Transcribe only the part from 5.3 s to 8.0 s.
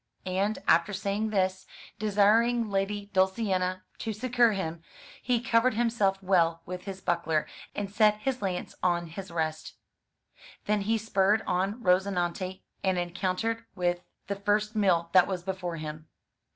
covered himself well with his buckler, and